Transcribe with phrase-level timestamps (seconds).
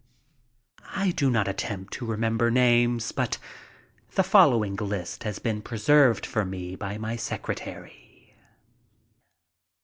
[0.95, 3.37] I do not attempt to remember names, but
[4.15, 8.45] the following list has been preserved for me by my secretary: M.